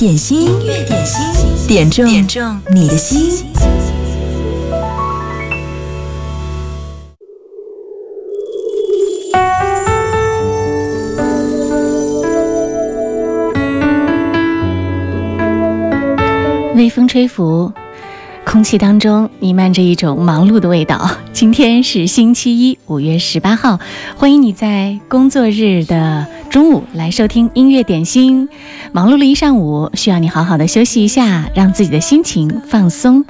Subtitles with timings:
[0.00, 3.44] 点心，音乐点心，点中点中你的心。
[16.74, 17.70] 微风吹拂，
[18.46, 21.10] 空气当中弥漫着一种忙碌的味道。
[21.34, 23.78] 今天是星期一，五月十八号，
[24.16, 28.48] 欢迎你在工作日的中午来收听音乐点心。
[28.90, 33.24] 忙碌了一上午，需要你好好的休息一下，让自己的心情放松。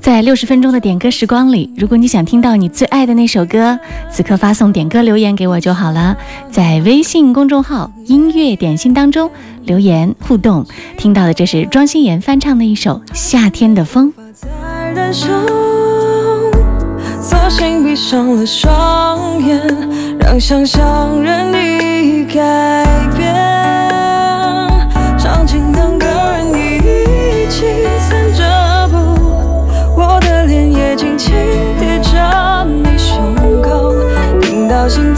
[0.00, 3.78] 在六十分钟的点歌时光里，如果你想听到你最爱的那首歌，
[4.10, 6.16] 此刻发送点歌留言给我就好了。
[6.50, 9.30] 在微信公众号“音乐点心”当中
[9.64, 10.64] 留言互动。
[10.96, 14.10] 听到的这是庄心妍翻唱的一首《夏天的风》。
[14.32, 14.48] 在
[14.92, 15.28] 人生，
[17.20, 19.60] 索性闭上了双眼，
[20.18, 22.84] 让想象任你已改
[23.16, 23.34] 变。
[25.16, 27.64] 场景两个人一起
[27.98, 28.44] 散着
[28.88, 28.96] 步，
[29.96, 31.34] 我的脸也轻轻
[31.78, 33.94] 贴着你胸口，
[34.42, 35.13] 听到心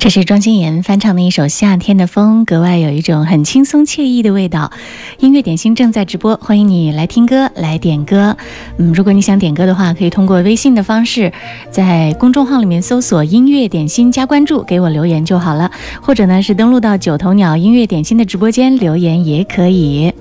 [0.00, 4.70] 这是庄心妍翻唱的一首《夏天的风》，格外有一种很轻松惬意的味道。
[5.18, 8.34] 音乐点心正在直播，欢迎你来听歌、来点歌。
[8.78, 11.30] 嗯，如果你想点歌的话，可以通过微信的方式，
[11.70, 15.70] 在公众号里面搜索“音乐点心”加关注，给我留言就好了。
[16.00, 20.14] 或者呢，是登录到九头鸟音乐点心的直播间留言也可以。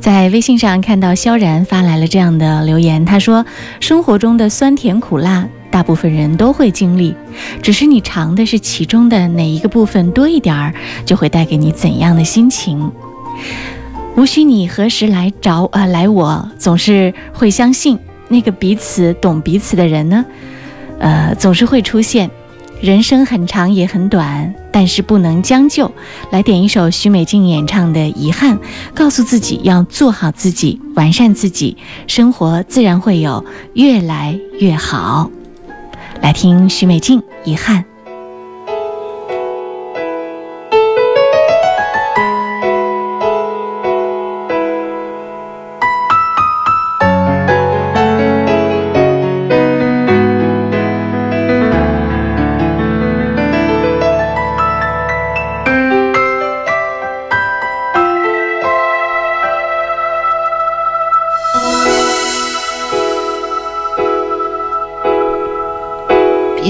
[0.00, 3.46] 在微信上看到萧然发来了这样的留言，他说
[3.80, 7.16] ：“生活中的酸甜苦辣。”大部分人都会经历，
[7.62, 10.74] 只是你尝的是其中的哪一个部分多一点儿，
[11.04, 12.92] 就会带给你怎样的心情。
[14.14, 17.98] 无需你何时来找呃来我，总是会相信
[18.28, 20.24] 那个彼此懂彼此的人呢，
[20.98, 22.30] 呃，总是会出现。
[22.82, 25.90] 人生很长也很短，但是不能将就。
[26.32, 28.58] 来点一首许美静演唱的《遗憾》，
[28.92, 31.76] 告诉自己要做好自己，完善自己，
[32.08, 35.30] 生活自然会有越来越好。
[36.22, 37.82] 来听许美静《遗憾》。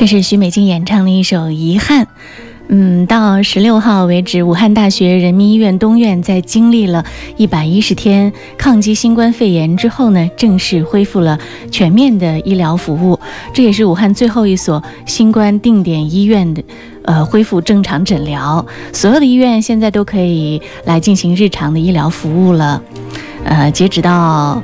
[0.00, 2.06] 这是徐美静演唱的一首《遗憾》。
[2.68, 7.04] 嗯，到十六号为止，武汉大学人民医院东院在经历了
[7.36, 11.38] 一百一十天抗击新冠肺炎之后呢，正式恢复了
[11.70, 13.20] 全面的医疗服务。
[13.52, 16.64] 这也是武汉最后一所新冠定点医院的，
[17.04, 18.64] 呃，恢复正常诊疗。
[18.94, 22.82] 所有的医院现在都可以来进行日常的医疗服务了。
[23.44, 24.62] 呃，截止到。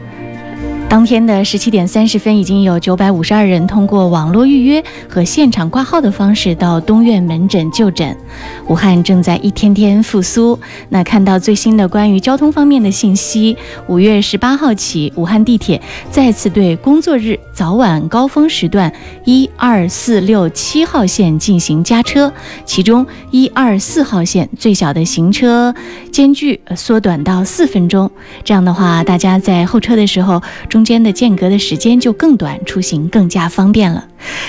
[0.89, 8.17] 当天的十七点三十分，已经有九百五十二人通过网络预约和现场挂号的方式到东院门诊就诊。
[8.69, 10.59] 武汉正在一天天复苏。
[10.89, 13.57] 那看到最新的关于交通方面的信息，
[13.89, 18.91] 五月十八号起，武汉地铁再次对工作日早晚高峰时段
[19.25, 22.33] 一二四六七号线进行加车，
[22.65, 25.75] 其中一二四号线最小的行车
[26.11, 28.11] 间距缩短到四分钟。
[28.45, 30.41] 这样的话，大家在候车的时候。
[30.77, 34.07] 中间的间隔的时间就更短，出行更加方便了。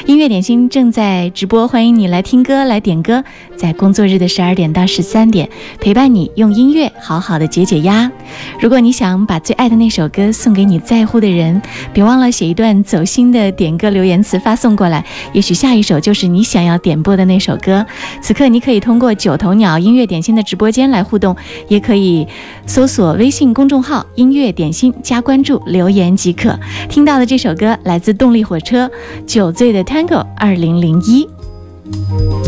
[0.07, 3.23] 音乐点心正在直播，欢迎你来听歌，来点歌。
[3.55, 8.11] 在工作日的十二点到十三点，陪伴你用音乐好好的解解压。
[8.59, 11.61] 如果你想把最爱的那首歌送给你在乎的人，
[11.93, 15.05] 别忘了写一段走心的点歌留言词发送过来。
[15.31, 17.85] 也许下一首就是你想要点播的那首歌。
[18.21, 21.35] 此刻你可以通过九头鸟音乐点心的直播间来互动，
[21.69, 22.27] 也可以
[22.67, 26.15] 搜索微信公众号音乐点心加关注留言。
[26.15, 26.59] 即可
[26.89, 28.87] 听到的这首歌来自动力火车
[29.25, 32.46] 《酒醉的 Tango》二零零一。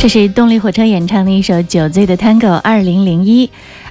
[0.00, 3.50] 这是动力火车演唱的一首《酒醉的 Tango》，二零零一。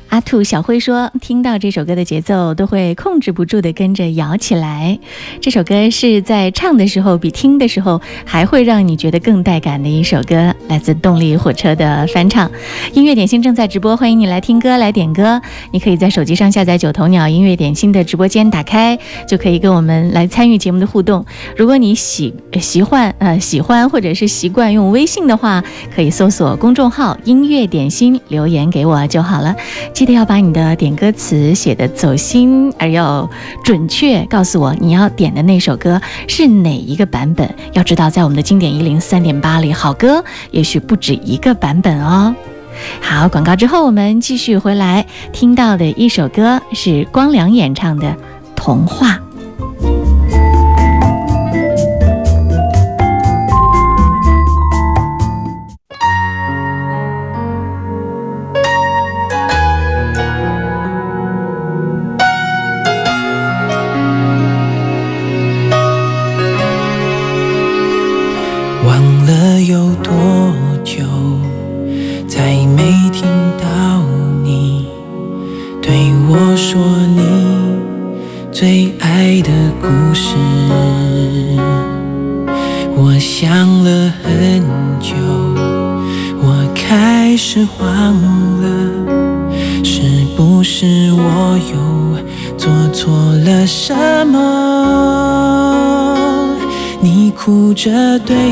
[0.10, 4.98] 阿兔小辉说：“听到这首歌的节奏，都会控制不住的跟着摇起来。
[5.40, 12.50] 这首歌是在唱的时候，比听的时候还会让你觉得更带感的一首歌，来自动力火车的翻唱。
[12.94, 15.40] 音乐点心正在直播，欢迎你来听歌，来点歌。
[15.72, 18.98] 你可以在手机上下载九头鸟音乐点心的直播间，打开
[19.28, 21.24] 就可以跟我们来参与节目的互动。
[21.56, 25.64] 如果你喜喜欢呃喜欢或者是习惯用微信的话，
[25.96, 29.56] 可以搜索公众号音乐点心，留言给我就好了。”
[30.00, 33.30] 记得要把你的点歌词写得走心而又
[33.66, 37.54] 准确，告诉我你要点的那首歌是哪一个版本。
[37.74, 42.34] 要知道，在我们的经典一零三点八里，好歌也许不止一个版本哦。
[43.02, 48.08] 好，广告之后我们继续回来，听到的一首歌是光良演唱的
[48.56, 49.16] 《童话》。
[98.10, 98.49] 着对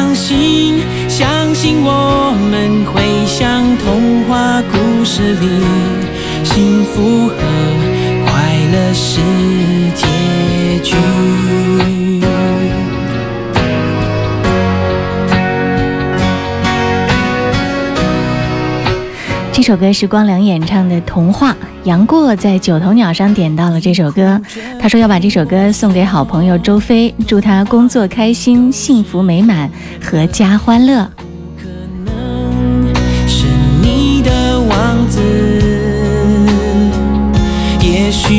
[0.00, 5.46] 相信，相信我们会像童话故事里，
[6.42, 7.36] 幸福和
[8.24, 9.20] 快乐是
[9.94, 11.59] 结局。
[19.60, 21.52] 这首歌是光良演唱的《童话》，
[21.84, 24.40] 杨过在九头鸟上点到了这首歌，
[24.80, 29.70] 他说要把这首歌送给好朋友周飞，祝他工作开心、幸福美满、
[30.02, 31.06] 阖家欢乐。
[31.58, 31.68] 可
[32.06, 32.14] 能
[33.28, 33.44] 是
[33.82, 35.20] 你的王子，
[37.82, 38.34] 也许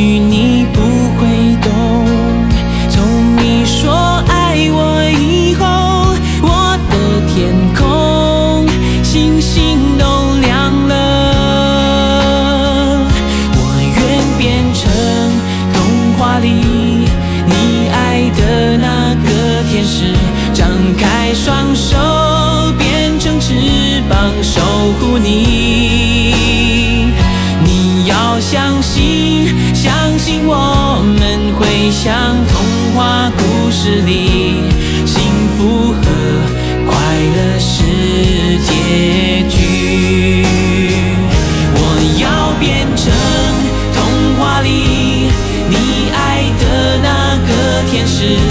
[48.21, 48.50] 个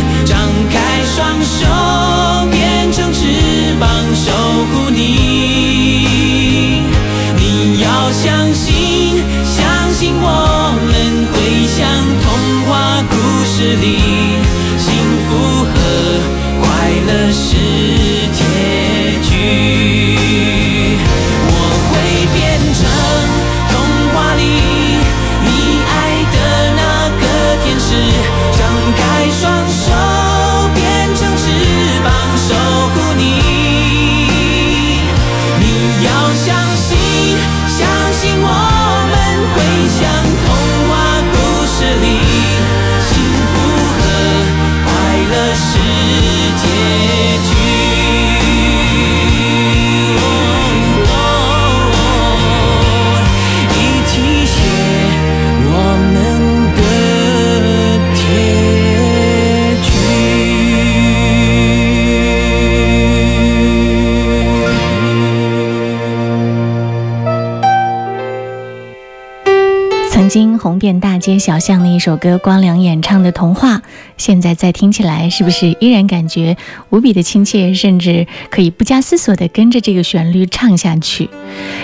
[71.31, 73.77] 街小巷的一首歌，光良演唱的《童话》，
[74.17, 76.57] 现在再听起来，是不是依然感觉
[76.89, 81.31] 无比的亲切，甚至可以不加思索地跟着这个旋律唱下去？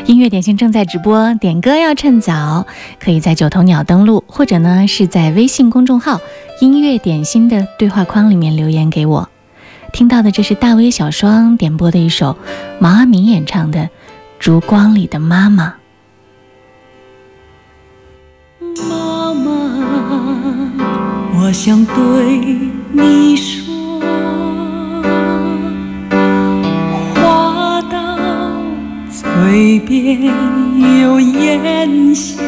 [0.06, 2.66] 音乐点心正在直播，点歌要趁早，
[2.98, 6.20] 可以在九头鸟登录，或者呢是在微信公众号
[6.60, 9.28] “音乐点心”的对话框里面留言给我。
[9.92, 12.36] 听到的这是大威小双点播的一首
[12.80, 13.78] 毛阿敏演唱的
[14.40, 15.68] 《烛光里的妈妈》。
[18.84, 19.50] 妈妈，
[21.38, 21.94] 我想对
[22.92, 24.00] 你说，
[27.14, 27.96] 话到
[29.10, 30.22] 嘴边
[31.00, 32.42] 又咽下。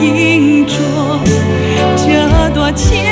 [0.00, 0.72] 银镯，
[1.96, 3.09] 这段情。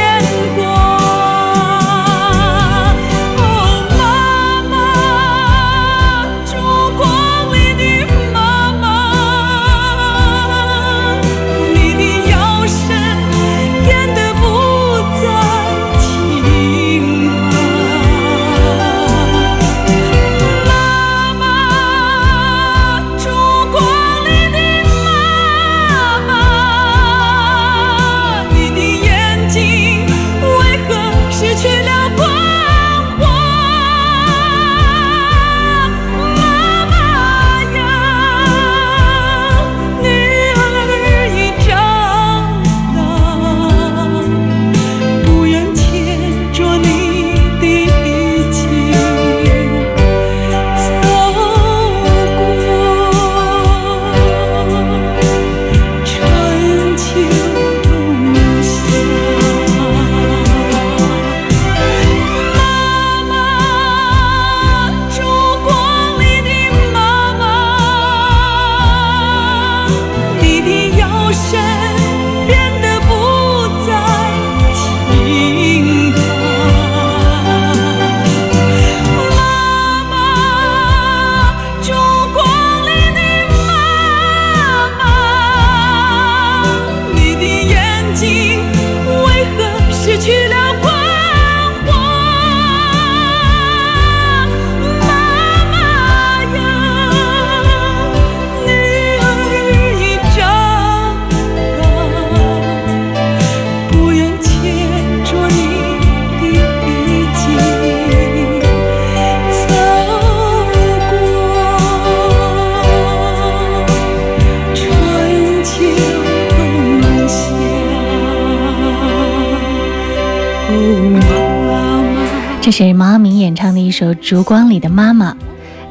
[124.29, 125.33] 烛光里的妈妈》。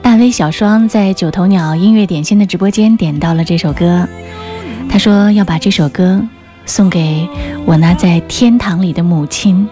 [0.03, 4.07] 大威小双在九头鸟音乐点心的直播间点到了这首歌，
[4.87, 6.21] 他说要把这首歌
[6.63, 7.27] 送给
[7.65, 9.67] 我那在天堂里的母亲。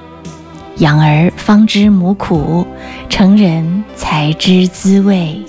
[0.78, 2.66] 养儿方知母苦，
[3.08, 5.40] 成人才知滋味。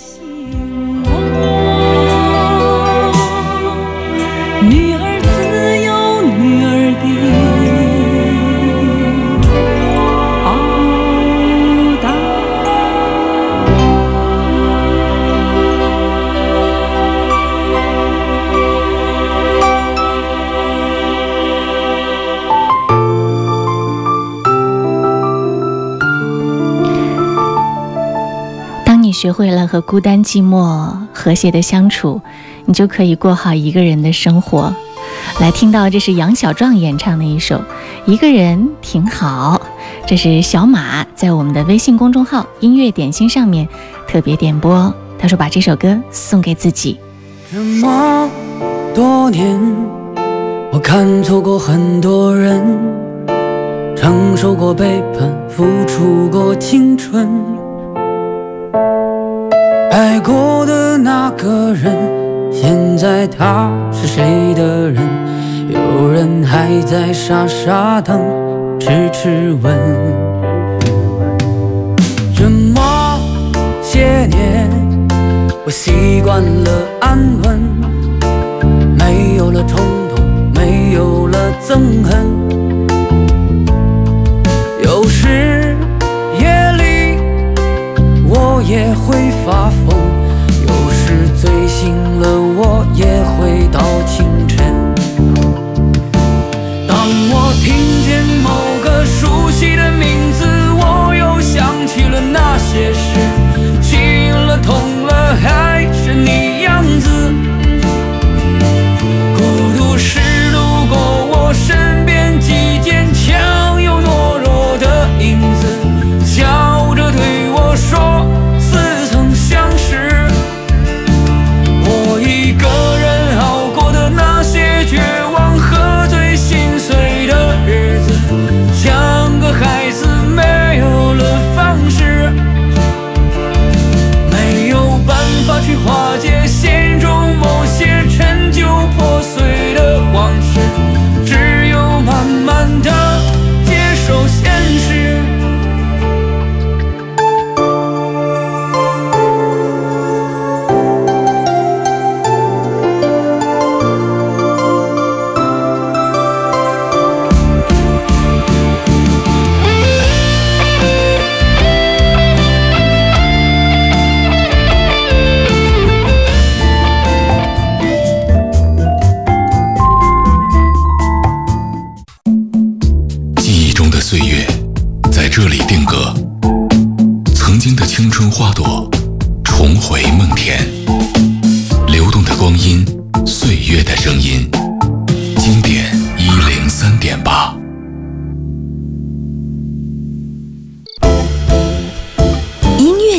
[29.16, 32.20] 学会了和孤单寂寞和谐的相处，
[32.66, 34.70] 你就可以过好一个人的生活。
[35.40, 37.57] 来听到这是杨小壮演唱的一首
[38.05, 39.59] 《一个人挺好》，
[40.07, 43.66] 这是小马在我们的微信公众号“音乐点心”上面
[44.07, 47.00] 特别点播，他说把这首歌送给自己。
[47.50, 48.29] 这么
[48.94, 49.59] 多年，
[50.72, 52.62] 我看错过很多人，
[53.96, 57.55] 承受过背叛，付出过青春。
[59.96, 61.96] 爱过的那个人，
[62.52, 65.02] 现在他是谁的人？
[65.70, 68.20] 有人还在傻傻等，
[68.78, 69.74] 痴痴问。
[72.35, 73.18] 这么
[73.80, 74.68] 些年，
[75.64, 77.59] 我习惯了安稳，
[78.98, 79.78] 没有了冲
[80.14, 80.22] 动，
[80.54, 82.26] 没有了憎恨。
[84.85, 85.74] 有时
[88.68, 89.96] 也会发疯，
[90.66, 92.26] 有时醉醒了
[92.59, 94.57] 我也会到清晨。
[96.88, 96.98] 当
[97.31, 97.72] 我听
[98.05, 98.50] 见某
[98.83, 103.20] 个熟悉的名字，我又想起了那些事，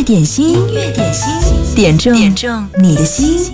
[0.07, 3.51] 点心，音乐点心，点中点中你的心。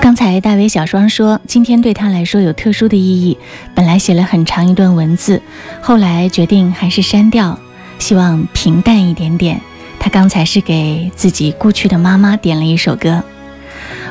[0.00, 3.38] 刚才大伟小双说，今天对他来说有特殊的意义。
[3.76, 5.40] 本来写了很长一段文字，
[5.80, 7.56] 后来决定还是删掉，
[8.00, 9.60] 希望平淡一点点。
[10.00, 13.22] 他刚才是给自己故去的妈妈点了一首歌。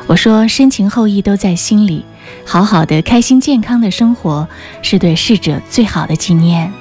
[0.06, 2.02] 我说，深情厚谊都在心里，
[2.46, 4.48] 好好的、开心健康的生活
[4.80, 6.72] 是对逝者最好的纪念。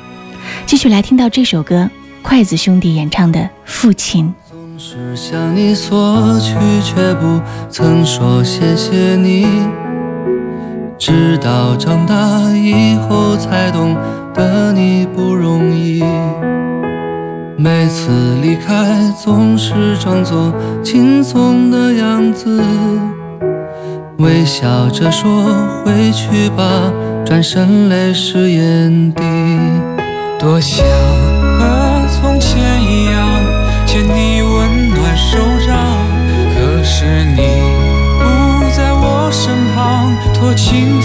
[0.66, 1.90] 继续来听到这首歌，
[2.22, 4.26] 筷子兄弟演唱的《父亲》。
[4.52, 9.48] 总是向你索取，却不曾说谢谢你。
[10.98, 12.16] 直到长大
[12.56, 13.96] 以后才懂
[14.34, 16.04] 得你不容易。
[17.56, 18.10] 每次
[18.42, 22.62] 离开总是装作轻松的样子，
[24.18, 25.30] 微笑着说
[25.84, 26.92] 回去吧，
[27.26, 29.24] 转身泪湿眼底。
[30.39, 30.86] 多想
[31.60, 33.43] 和从前一样
[33.88, 35.97] 牵你温暖手掌，
[36.54, 37.41] 可是你
[38.19, 38.23] 不
[38.76, 41.02] 在我身旁，托清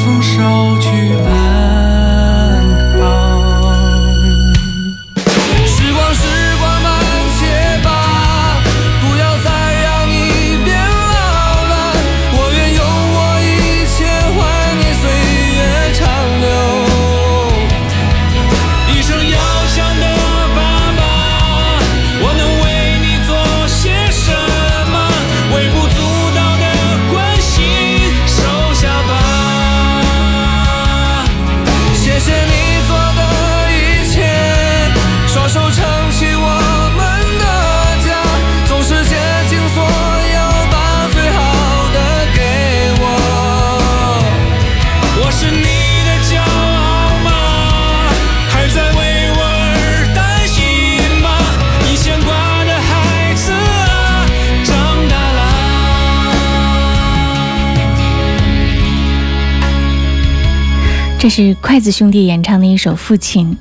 [61.34, 63.52] 是筷子兄弟演唱的一首《父亲》，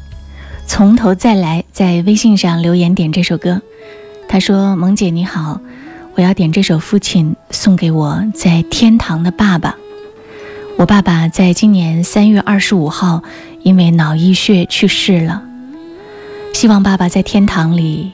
[0.68, 1.64] 从头再来。
[1.72, 3.62] 在微信上留言点这首歌，
[4.28, 5.62] 他说：“萌姐你好，
[6.16, 9.78] 我要点这首《父亲》，送给我在天堂的爸爸。
[10.76, 13.24] 我爸爸在今年三月二十五号
[13.64, 15.42] 因为脑溢血去世了，
[16.54, 18.12] 希望爸爸在天堂里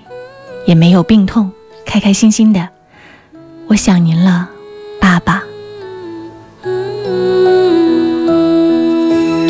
[0.67, 1.51] 也没有病痛，
[1.83, 2.69] 开开心心的。
[3.65, 4.51] 我想您了，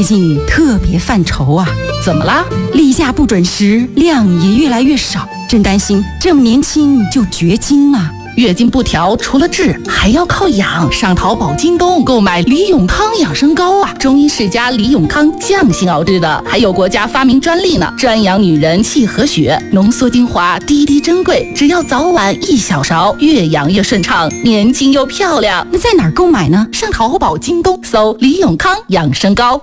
[0.00, 1.68] 最近特别犯愁啊！
[2.02, 2.42] 怎么啦？
[2.72, 8.10] 例假不准时，量也越来越少，真担心这么年轻就绝经了。
[8.34, 10.90] 月经不调，除了治还要靠养。
[10.90, 25.66] 上淘宝、京东购买李永康养生膏啊，中医世家李永康匠心熬制的，还有国家发明专利呢，专养女人气和血，浓缩精华，滴滴珍贵，只要早晚一小勺，越养越顺畅，年轻又漂亮。
[25.70, 26.66] 那在哪儿购买呢？
[26.72, 29.60] 上淘宝、京东搜李永康养生膏。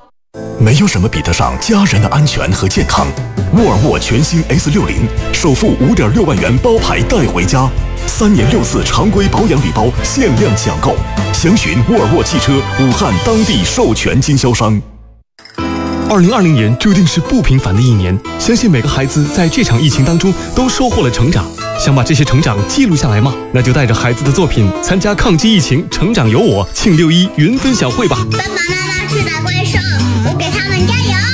[0.60, 3.08] 没有什么比得上家人的安全和健康。
[3.54, 7.70] 沃尔沃全新 S 六零，首付五点六万元包牌带回家，
[8.06, 10.96] 三年六次常规保养礼包限量抢购，
[11.34, 14.80] 详询沃尔沃汽车武汉当地授权经销商。
[16.10, 21.46] 二零二零年注定是不平凡的一年，相信每个孩子在这场疫情当中都收获了成长。
[21.80, 23.34] 想把这些成长记录下来吗？
[23.54, 28.18] 那就带着孩子的作品参加抗击疫情成长有我庆六一云分享会吧。
[28.32, 29.47] 爸爸妈妈去打怪兽，我给他们加油。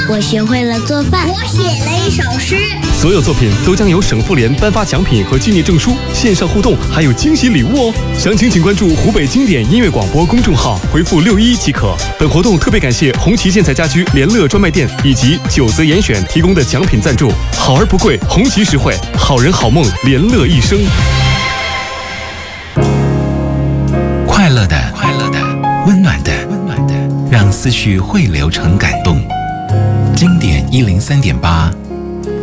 [0.10, 2.58] 我学会了做饭，我写了一首诗。
[2.94, 7.94] 所有作品都将由省妇联颁发奖品和纪念证书，线上互动还有惊喜礼物哦！
[8.18, 11.96] 详情请关注湖北经典音乐广播公众号，回复六一即可。
[12.20, 20.80] 本活动特别感谢红旗建材家居联乐专卖店以及九泽严选提供的奖品赞助，好而不贵，红旗实惠，好人好梦，联乐一生。
[24.28, 25.40] 快乐的，快乐的，
[25.88, 26.94] 温暖的，温暖的，
[27.32, 29.22] 让思绪汇流成感动。
[30.16, 31.72] 经典一零三点八，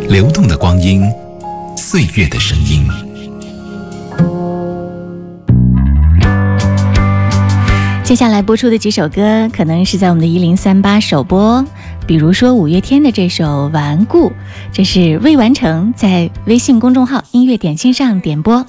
[0.08, 1.02] 流动的光阴，
[1.76, 2.84] 岁月的声音。
[8.02, 11.64] 接下来播出的几首歌，可能是在我们的一零三八首播，
[12.08, 14.30] 比如说五月天的这首《顽固》，
[14.72, 18.66] 这是未完成，在微信公众号“音乐点心”上点播。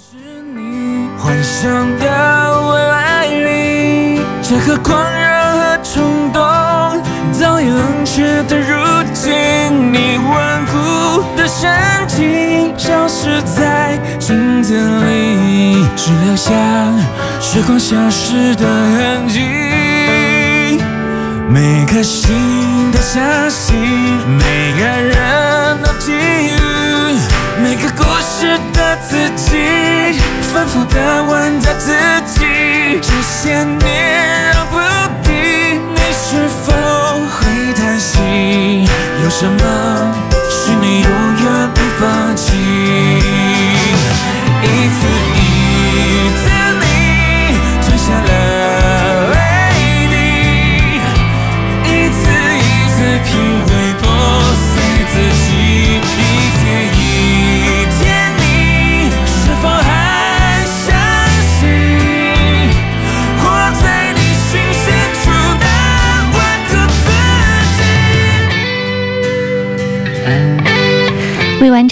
[1.18, 6.31] 幻想的未来里，这个狂热和冲
[7.64, 8.76] 冷却的如
[9.14, 9.32] 今，
[9.94, 11.70] 你顽固的神
[12.08, 16.52] 情消失在镜子里，只留下
[17.40, 19.40] 时光消失的痕迹。
[21.50, 23.76] 每颗心都相信，
[24.38, 26.50] 每个人都给予，
[27.62, 30.20] 每个故事的自己，
[30.54, 31.94] 反复的问着自
[32.26, 32.46] 己，
[33.02, 34.80] 这些年让不
[35.24, 35.32] 敌，
[35.94, 36.72] 你是否
[37.74, 38.18] 叹息？
[39.24, 40.14] 有什么
[40.50, 42.54] 是你永远不放弃？
[44.64, 45.00] 一次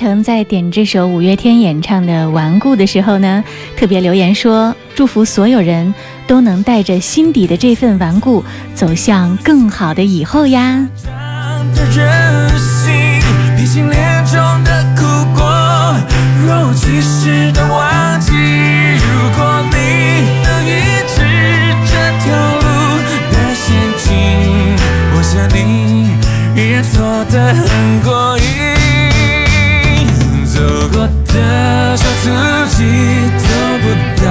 [0.09, 3.43] 能在点这首五月天演唱的《顽固》的时候呢，
[3.77, 5.93] 特别留言说：“祝福所有人
[6.25, 8.43] 都能带着心底的这份顽固，
[8.73, 10.83] 走向更好的以后呀。”
[11.75, 12.91] 的任性，
[13.55, 15.05] 历经恋中的苦
[15.37, 15.95] 果，
[16.43, 18.31] 若无其事的忘记。
[18.33, 19.77] 如果你
[20.41, 20.73] 能预
[21.05, 21.21] 知
[21.85, 21.93] 这
[22.23, 22.65] 条路
[23.29, 24.07] 的陷阱，
[25.13, 26.09] 我想你
[26.59, 28.38] 依然错得很过。
[32.21, 32.25] 自
[32.75, 32.83] 己，
[33.37, 33.43] 走
[33.81, 33.85] 不
[34.21, 34.27] 到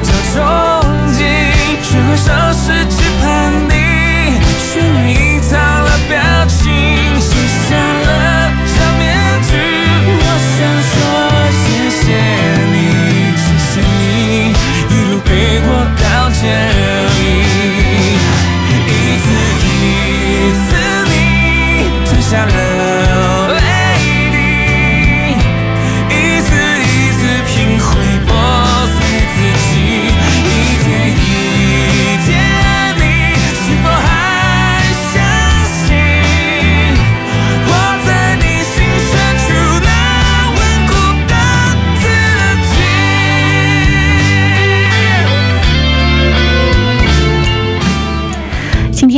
[0.00, 0.36] 这憧
[1.14, 1.20] 憬，
[1.84, 3.24] 却会消失，只盼
[3.68, 3.72] 你
[4.58, 4.82] 学会
[5.12, 6.12] 隐藏了表
[6.46, 6.60] 情，
[7.20, 7.30] 卸
[7.68, 8.10] 下了
[8.66, 9.00] 假面
[9.48, 9.50] 具。
[10.10, 10.12] 我
[10.56, 10.58] 想
[10.90, 10.92] 说
[11.62, 11.64] 谢
[11.94, 12.02] 谢
[12.72, 12.76] 你，
[13.38, 14.52] 谢谢你
[14.90, 15.28] 一路陪
[15.62, 15.66] 我
[16.02, 16.42] 到这
[17.14, 17.18] 里，
[18.88, 18.90] 一
[19.22, 19.26] 次
[19.64, 19.78] 一
[20.66, 20.68] 次
[21.08, 21.12] 你
[22.04, 22.52] 吞下了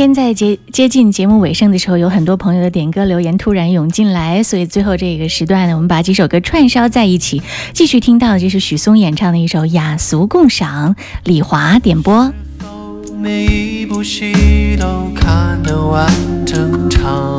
[0.01, 7.39] 天在接接近节目尾声的时候，有很多朋友的点歌留言突然涌进来，所以最后这个时段呢，我们把几首歌串烧在一起，
[7.71, 10.95] 继续听到的这是许嵩演唱的一首《雅俗共赏》，
[11.25, 12.33] 李华点播。
[13.15, 16.11] 每一部戏都看得完
[16.47, 17.37] 整场？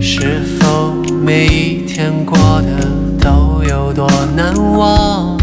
[0.00, 0.92] 是否
[1.22, 2.90] 每一天过得
[3.20, 5.38] 都有多难忘？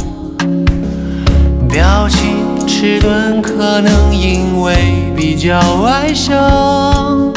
[1.69, 2.42] 表情
[2.83, 7.31] 迟钝，可能因为比较外向，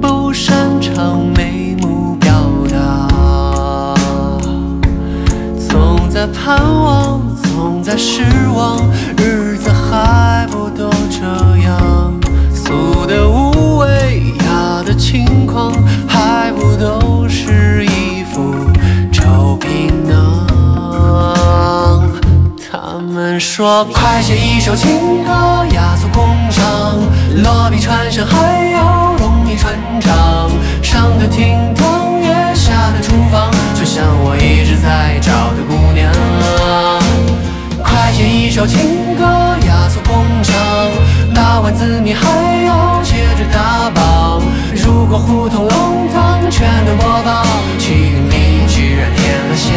[0.00, 2.30] 不擅长眉目表
[2.70, 3.96] 达，
[5.68, 8.22] 总在盼望，总在失
[8.54, 11.26] 望，日子还不都这
[11.64, 12.14] 样？
[12.54, 13.41] 俗的无
[23.42, 26.64] 说快写一首情歌，雅俗共赏，
[27.42, 30.48] 落笔传神还要容易传唱。
[30.80, 36.10] 上的厅堂，月下的厨房，就像我一直在找的姑娘。
[37.82, 39.24] 快写一首情歌，
[39.66, 40.56] 雅俗共赏，
[41.34, 42.24] 打完字谜还
[42.64, 44.40] 要接着打榜。
[44.72, 47.44] 如果胡同弄堂全都播放，
[47.78, 49.72] 曲韵里居然添了些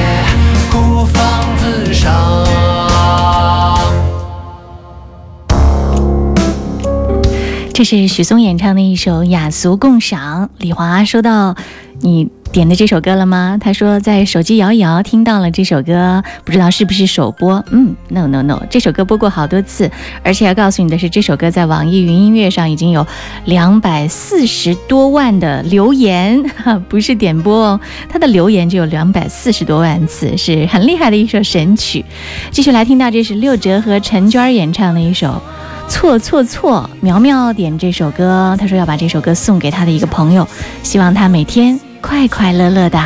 [7.75, 10.45] 这是许嵩演唱的一首《雅俗共赏》。
[10.59, 11.57] 李华说到
[11.99, 13.57] 你点的这首歌了吗？
[13.59, 17.61] 他说在手机摇一摇听到了这首歌，不知道是不是首播。
[17.69, 19.91] 嗯，no no no，这首歌播过好多次，
[20.23, 23.05] 而且要告诉你的是，这首歌在网易云音乐上已经有
[23.43, 32.05] 两百四十多万的留言，哈， 不是点播哦，它的留言就有两百四十多万次，是很厉害的一首神曲。
[32.51, 35.41] 继续来听到，这是六哲和陈娟演唱的一首。
[35.89, 36.89] 错错错！
[37.01, 40.47] 苗苗点这首歌，他说要把这首歌送给他的一个朋友，
[40.81, 42.99] 希望他每天快快乐乐的。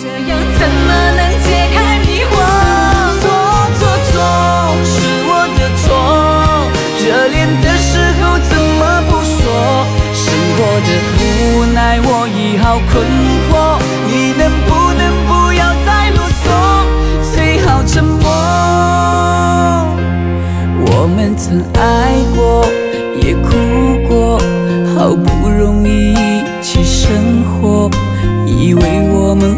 [0.00, 0.88] 这样怎么
[1.18, 2.32] 能解开迷惑？
[3.20, 3.28] 错
[3.78, 4.16] 错错，
[4.88, 4.96] 是
[5.28, 5.84] 我的错。
[7.04, 8.80] 热恋的时候怎么
[9.10, 9.44] 不说？
[10.14, 10.24] 生
[10.56, 10.88] 活的
[11.20, 11.22] 无
[11.74, 13.04] 奈我已好困
[13.50, 13.52] 惑。
[14.06, 16.48] 你能不能不要再啰嗦？
[17.34, 18.24] 最好沉默。
[20.86, 22.64] 我们曾爱过，
[29.38, 29.56] 们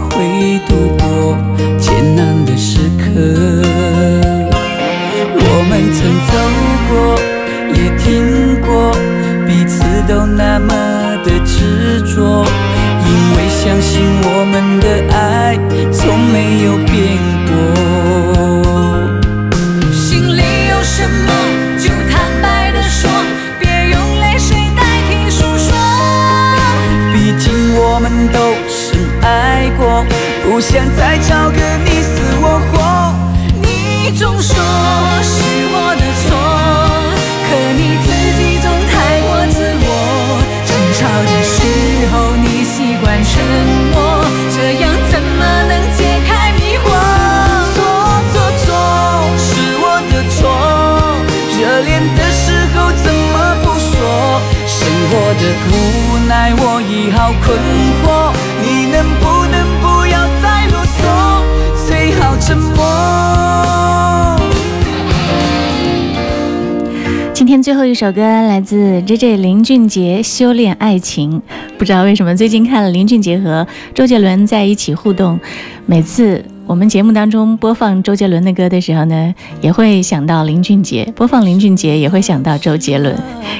[68.00, 71.38] 首歌来自 J J 林俊杰《修炼爱情》，
[71.76, 75.38] 不知道为什么最近看了林俊杰和周杰伦在一起互动，
[75.84, 83.14] 每次我们节目当中播放周杰伦的歌的时候呢，也会想到林俊杰；播放林俊杰也会想到周杰伦。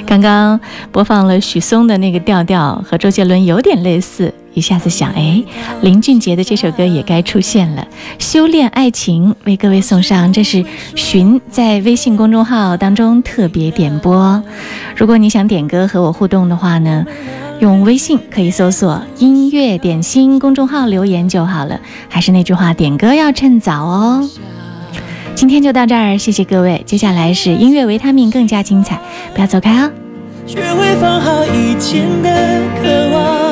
[0.07, 0.59] 刚刚
[0.91, 4.33] 播放了许嵩的那个调调，和周杰伦有点类似。
[4.53, 5.43] 一下子想，哎，
[5.81, 7.87] 林俊杰的这首歌也该出现了，
[8.23, 10.63] 《修炼爱情》为各位送上，这是
[10.95, 14.43] 寻在微信公众号当中特别点播。
[14.95, 17.05] 如果你想点歌和我互动的话呢，
[17.59, 21.79] 用微信可以搜索“音乐点心”公众号留言就好了。
[22.09, 24.29] 还是那句话，点歌要趁早哦。
[25.33, 26.83] 今天就到这儿，谢谢各位。
[26.85, 28.99] 接下来是音乐维他命，更加精彩，
[29.33, 29.89] 不要走开哦。
[30.45, 33.50] 学会放好以前的渴望。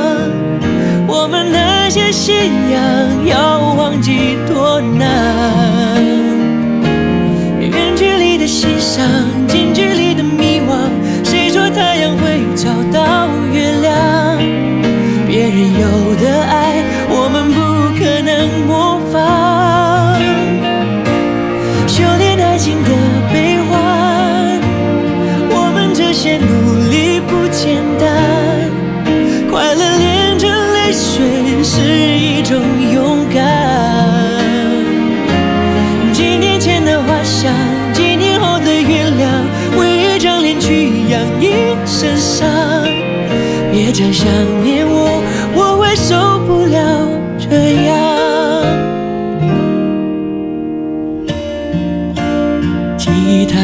[1.90, 2.36] 些信
[2.72, 6.06] 仰要忘记多难，
[7.60, 9.04] 远距离的欣赏，
[9.48, 10.88] 近距离的迷惘。
[11.24, 14.38] 谁说太阳会找到月亮？
[15.28, 16.69] 别人有的爱，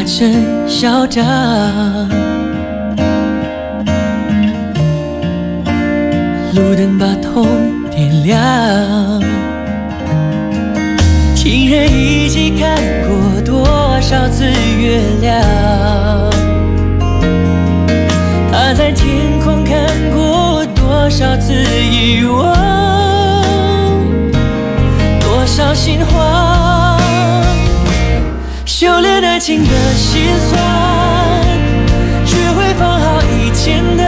[0.06, 0.32] 真
[0.68, 1.24] 嚣张。
[6.54, 7.44] 路灯把痛
[7.90, 8.40] 点亮，
[11.34, 13.66] 情人一起看过多
[14.00, 14.44] 少次
[14.78, 15.42] 月亮？
[18.52, 22.54] 他在天空看过多少次遗忘？
[25.20, 26.85] 多少心慌？
[28.78, 30.60] 修炼爱情的心酸，
[32.26, 34.06] 学会放好以前的